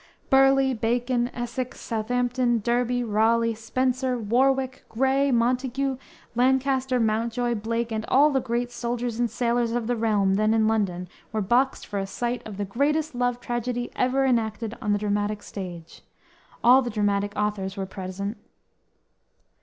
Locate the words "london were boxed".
10.67-11.85